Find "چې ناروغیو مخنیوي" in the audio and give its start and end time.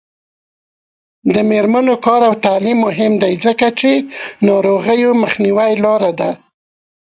3.79-5.71